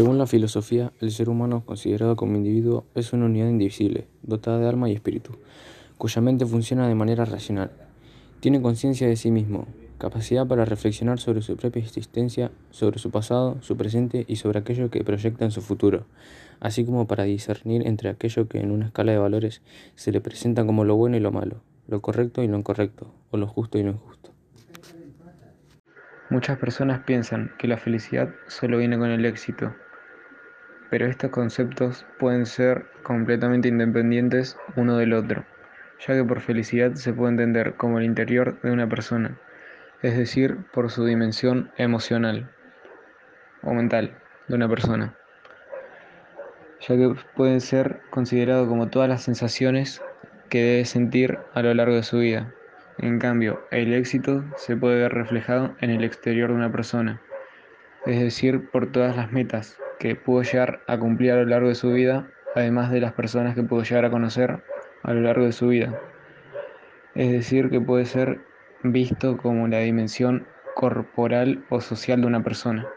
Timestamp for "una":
3.12-3.26, 18.70-18.86, 38.72-38.88, 44.56-44.68, 56.56-56.72, 72.26-72.42